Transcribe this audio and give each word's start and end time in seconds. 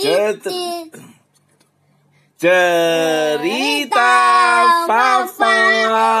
Cet- 0.00 0.48
Cerita 2.40 4.16
Fafa 4.88 5.56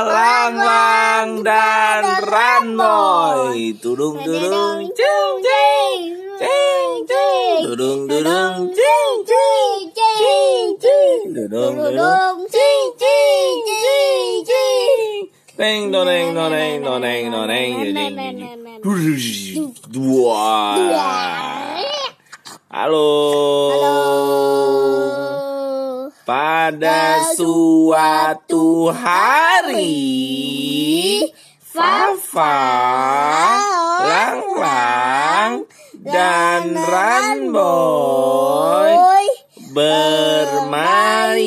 Lang 0.04 0.56
Lang 0.60 1.30
dan 1.40 2.04
Ranboy 2.28 3.72
Tudung 3.80 4.20
tudung 4.20 4.84
cung 4.84 5.40
cing 5.40 6.12
cing 6.36 6.92
cing 7.08 7.60
Tudung 7.64 8.04
tudung 8.04 8.68
cing 8.76 9.16
cing 9.24 9.80
cing 9.96 10.68
cing 10.76 11.20
Tudung 11.32 11.74
tudung 11.80 12.38
cing 12.52 12.88
cing 13.00 13.56
cing 13.64 14.44
cing 14.44 15.20
Neng 15.56 15.88
noneng 15.88 16.36
noneng 16.36 16.84
noneng 16.84 17.32
noneng 17.32 17.72
jeng 17.80 18.12
Dua 19.88 20.76
Halo 22.70 23.02
Halo. 23.74 23.98
Pada 26.22 27.18
suatu 27.34 28.94
hari 28.94 29.98
Fafa, 31.58 32.62
Lang 34.06 34.42
Lang, 34.54 35.66
dan 35.98 36.78
Ranboy 36.78 38.14
bermain 39.74 41.42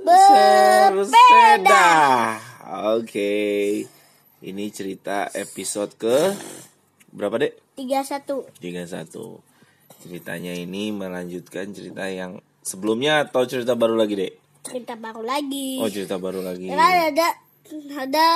bersepeda. 0.00 1.92
Oke, 2.96 3.84
ini 4.40 4.64
cerita 4.72 5.28
episode 5.36 5.92
ke 6.00 6.32
berapa 7.12 7.36
dek? 7.36 7.76
Tiga 7.76 8.00
satu. 8.00 8.48
31 8.64 9.52
Ceritanya 10.04 10.52
ini 10.52 10.92
melanjutkan 10.92 11.72
cerita 11.72 12.04
yang 12.12 12.36
sebelumnya 12.60 13.24
atau 13.24 13.48
cerita 13.48 13.72
baru 13.72 13.96
lagi 13.96 14.20
dek? 14.20 14.32
Cerita 14.68 15.00
baru 15.00 15.24
lagi. 15.24 15.80
Oh 15.80 15.88
cerita 15.88 16.20
baru 16.20 16.44
lagi 16.44 16.68
Karena 16.68 17.08
ada 17.08 17.28
ada 17.96 18.26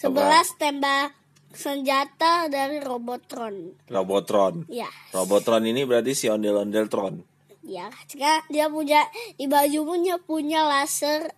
sebelas 0.00 0.56
tembak 0.56 1.12
senjata 1.52 2.48
dari 2.48 2.80
Robotron. 2.80 3.76
Robotron 3.92 4.64
Ya, 4.72 4.88
Robotron 5.12 5.68
ini 5.68 5.84
berarti 5.84 6.16
si 6.16 6.32
ondel-ondel 6.32 6.88
Tron 6.88 7.20
ya. 7.60 7.92
Sekarang 8.08 8.48
dia 8.48 8.72
punya 8.72 9.04
di 9.36 9.44
bajunya 9.44 10.16
punya 10.16 10.64
laser 10.64 11.28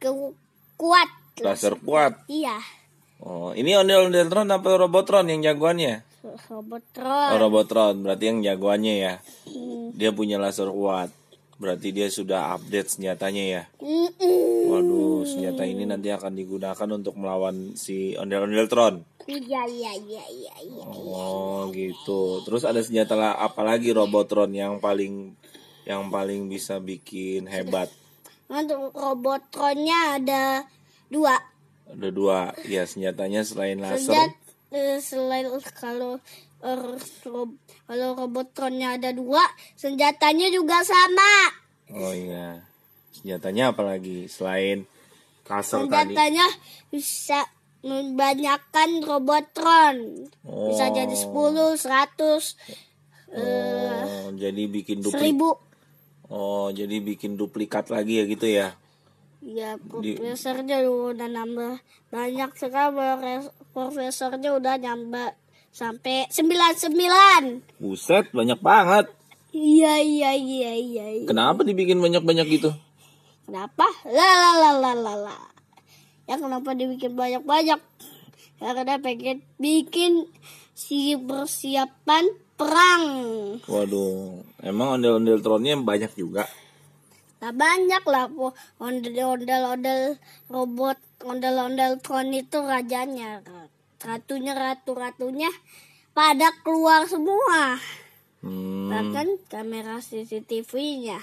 ke 0.00 0.08
kuat. 0.80 1.08
Laser 1.40 1.76
kuat 1.84 2.24
Iya, 2.28 2.56
Oh 3.20 3.52
ini 3.52 3.76
ondel-ondel 3.76 4.32
Tron 4.32 4.48
apa 4.48 4.80
Robotron 4.80 5.28
yang 5.28 5.44
jagoannya? 5.44 6.09
Robotron. 6.22 7.28
Oh 7.32 7.38
Robotron 7.40 7.94
berarti 8.04 8.24
yang 8.28 8.38
jagoannya 8.44 8.94
ya 9.00 9.14
Dia 9.96 10.10
punya 10.12 10.36
laser 10.36 10.68
kuat 10.68 11.08
Berarti 11.60 11.92
dia 11.92 12.08
sudah 12.08 12.56
update 12.56 13.00
senjatanya 13.00 13.44
ya 13.44 13.62
Mm-mm. 13.80 14.68
Waduh 14.68 15.24
senjata 15.24 15.64
ini 15.64 15.88
nanti 15.88 16.12
akan 16.12 16.36
digunakan 16.36 16.88
untuk 16.92 17.16
melawan 17.16 17.72
si 17.76 18.16
ondel-ondel 18.20 18.68
Tron 18.68 18.96
Iya, 19.30 19.62
iya, 19.70 19.92
iya, 19.94 20.24
iya, 20.26 20.54
iya. 20.58 20.84
Oh 20.90 21.70
gitu. 21.70 22.42
Terus 22.42 22.66
ada 22.66 22.82
senjata 22.82 23.14
apa 23.38 23.62
lagi 23.62 23.94
Robotron 23.94 24.50
yang 24.50 24.82
paling 24.82 25.38
yang 25.86 26.10
paling 26.10 26.50
bisa 26.50 26.82
bikin 26.82 27.46
hebat? 27.46 27.92
Untuk 28.50 28.90
Robotronnya 28.90 30.18
ada 30.18 30.44
dua. 31.06 31.38
Ada 31.86 32.08
dua. 32.10 32.40
Ya 32.66 32.88
senjatanya 32.88 33.46
selain 33.46 33.78
laser. 33.78 34.10
Senjat 34.10 34.30
eh, 34.34 34.39
selain 35.02 35.46
kalau 35.76 36.18
kalau 36.60 38.08
Robotronnya 38.14 39.00
ada 39.00 39.10
dua, 39.10 39.42
senjatanya 39.74 40.52
juga 40.52 40.84
sama. 40.84 41.32
Oh 41.90 42.14
iya. 42.14 42.62
Senjatanya 43.10 43.74
apa 43.74 43.82
lagi 43.82 44.30
selain 44.30 44.86
tadi? 45.90 46.14
Senjatanya 46.14 46.46
bisa 46.92 47.40
membanyakkan 47.80 49.00
Robotron. 49.02 50.28
Bisa 50.44 50.84
Oh. 50.88 50.94
jadi 50.94 51.14
10, 51.16 51.74
100, 51.80 52.54
Oh, 53.30 54.34
jadi 54.34 54.66
bikin 54.66 55.06
duplik. 55.06 55.38
1000. 55.38 55.54
Oh, 56.30 56.70
jadi 56.74 56.98
bikin 56.98 57.38
duplikat 57.38 57.86
lagi 57.90 58.22
ya 58.22 58.24
gitu 58.26 58.46
ya. 58.46 58.74
Ya, 59.40 59.80
profesornya 59.80 60.84
udah 60.84 61.24
nambah 61.24 61.80
banyak 62.12 62.50
sekarang 62.60 62.92
profes- 62.92 63.52
profesornya 63.72 64.52
udah 64.52 64.76
nambah 64.76 65.32
sampai 65.72 66.28
99. 66.28 67.64
Buset, 67.80 68.28
banyak 68.36 68.60
banget. 68.60 69.08
Iya, 69.50 69.98
iya, 70.04 70.30
iya, 70.36 70.72
iya. 70.76 71.06
iya. 71.24 71.26
Kenapa 71.26 71.64
dibikin 71.64 71.98
banyak-banyak 71.98 72.46
gitu? 72.52 72.70
Kenapa? 73.48 73.88
La 74.06 74.30
la 74.30 74.52
la 74.60 74.70
la 74.78 74.92
la 74.94 75.14
la. 75.16 75.38
Ya 76.28 76.38
kenapa 76.38 76.76
dibikin 76.76 77.18
banyak-banyak? 77.18 77.80
Ya 78.60 78.70
karena 78.76 79.00
pengen 79.02 79.42
bikin 79.58 80.28
si 80.76 81.16
persiapan 81.18 82.30
perang. 82.54 83.04
Waduh, 83.64 84.44
emang 84.62 85.00
ondel-ondel 85.00 85.40
Tronnya 85.40 85.80
banyak 85.80 86.12
juga. 86.14 86.44
Nah 87.40 87.52
banyak 87.56 88.04
lah 88.04 88.28
po 88.28 88.52
ondel-ondel 88.76 90.20
robot 90.52 91.00
ondel-ondel 91.24 91.96
tron 92.04 92.32
itu 92.36 92.60
rajanya. 92.60 93.40
Ratunya 94.00 94.52
ratu-ratunya 94.52 95.48
pada 96.12 96.52
keluar 96.64 97.08
semua. 97.08 97.80
Hmm, 98.40 98.88
Bahkan 98.88 99.48
kamera 99.52 100.00
CCTV-nya. 100.00 101.20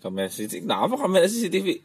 kamera 0.00 0.28
CCTV. 0.28 0.64
Kenapa 0.64 0.94
kamera 0.96 1.28
CCTV? 1.28 1.84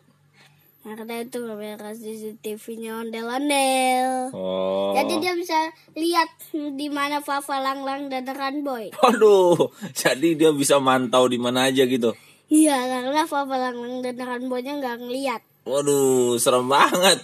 Karena 0.83 1.23
itu 1.23 1.39
kamera 1.39 1.95
CCTV-nya 1.95 2.99
ondel-ondel. 2.99 4.35
Oh. 4.35 4.91
Jadi 4.91 5.23
dia 5.23 5.33
bisa 5.39 5.55
lihat 5.95 6.27
di 6.51 6.87
mana 6.91 7.23
Fafa 7.23 7.63
Langlang 7.63 8.11
dan 8.11 8.27
Ranboy. 8.27 8.91
Waduh, 8.91 9.71
jadi 10.03 10.35
dia 10.35 10.51
bisa 10.51 10.83
mantau 10.83 11.31
di 11.31 11.39
mana 11.39 11.71
aja 11.71 11.87
gitu. 11.87 12.11
Iya, 12.53 12.77
karena 12.85 13.25
Fafa 13.25 13.57
Langlang 13.57 14.05
dan 14.05 14.21
Ranboynya 14.21 14.77
nggak 14.77 14.97
ngeliat. 15.01 15.41
Waduh, 15.65 16.37
serem 16.37 16.69
banget. 16.69 17.17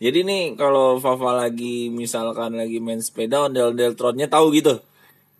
Jadi 0.00 0.24
nih 0.24 0.42
kalau 0.56 0.96
Fafa 0.96 1.36
lagi 1.36 1.92
misalkan 1.92 2.56
lagi 2.56 2.80
main 2.80 3.04
sepeda 3.04 3.44
ondel-ondel 3.44 3.92
tronnya 3.92 4.32
tahu 4.32 4.48
gitu. 4.56 4.80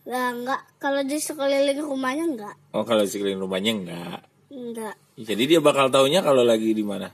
Lah 0.04 0.37
nggak, 0.37 0.60
kalau 0.76 1.00
di 1.00 1.16
sekeliling 1.16 1.81
rumahnya 1.81 2.28
nggak, 2.28 2.54
Oh, 2.76 2.84
kalau 2.84 3.09
sekeliling 3.09 3.41
rumahnya 3.41 3.72
enggak. 3.72 4.20
nggak. 4.53 4.94
Jadi 5.16 5.43
dia 5.49 5.60
bakal 5.64 5.88
taunya 5.88 6.20
kalau 6.20 6.44
lagi 6.44 6.76
di 6.76 6.84
mana? 6.84 7.09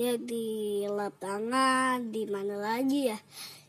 Ya 0.00 0.16
di 0.16 0.80
lapangan, 0.88 2.08
di 2.08 2.24
mana 2.24 2.56
lagi 2.56 3.12
ya? 3.12 3.18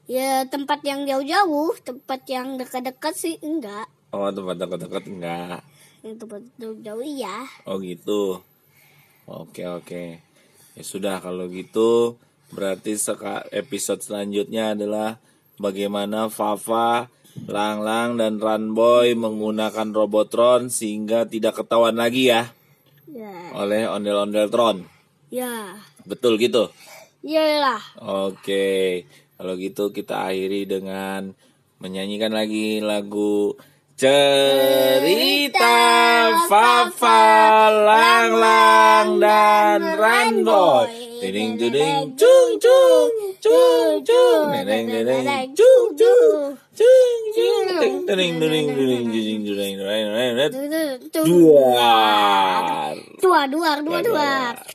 Ya 0.07 0.47
tempat 0.47 0.79
yang 0.87 1.03
jauh-jauh, 1.03 1.75
tempat 1.83 2.23
yang 2.29 2.55
dekat-dekat 2.55 3.13
sih 3.19 3.35
enggak. 3.43 3.89
Oh, 4.15 4.31
tempat 4.31 4.55
dekat-dekat 4.63 5.03
enggak. 5.11 5.59
Yang 6.01 6.15
tempat 6.25 6.41
jauh-jauh 6.57 7.05
iya. 7.05 7.45
Oh, 7.65 7.77
gitu. 7.77 8.41
Oke, 9.29 9.63
oke. 9.69 10.19
Ya 10.73 10.83
sudah 10.83 11.21
kalau 11.21 11.45
gitu 11.51 12.17
berarti 12.51 12.99
seka 12.99 13.47
episode 13.51 14.03
selanjutnya 14.03 14.75
adalah 14.75 15.19
bagaimana 15.55 16.27
Fafa, 16.27 17.07
Lang 17.47 17.79
Lang 17.79 18.19
dan 18.19 18.39
Ranboy 18.41 19.15
menggunakan 19.15 19.91
Robotron 19.91 20.67
sehingga 20.67 21.23
tidak 21.23 21.63
ketahuan 21.63 21.95
lagi 21.95 22.27
ya 22.27 22.51
Ya, 23.11 23.51
oleh 23.55 23.87
ondel-ondel 23.91 24.47
Tron. 24.47 24.87
ya, 25.27 25.75
Betul 26.07 26.39
gitu. 26.39 26.71
iyalah. 27.19 27.83
Oke, 27.99 29.03
kalau 29.35 29.59
gitu 29.59 29.91
kita 29.91 30.31
akhiri 30.31 30.63
dengan 30.63 31.35
menyanyikan 31.83 32.31
lagi 32.31 32.79
lagu 32.79 33.59
Cerita 34.01 35.77
Fafa 36.49 37.21
Langlang 37.69 39.21
dan 39.21 39.93
Ranboy. 39.93 40.89
Tiding 41.21 41.53
tuding 41.61 42.17
cung 42.17 42.57
cung 42.57 43.13
cung 43.45 44.01
cung 44.01 44.49
Neneng 44.57 44.89
neneng 44.89 45.53
cung 45.53 45.93
cung 45.93 46.57
cung 46.73 47.21
cung 47.37 48.09
Tuding 48.09 48.41
tuding 48.41 48.73
tuding 48.73 48.73
tuding 48.73 49.45
tuding 49.45 49.77
Duar 51.21 52.97
Duar 53.21 53.45
duar 53.53 53.77
duar 53.85 54.01
duar 54.01 54.65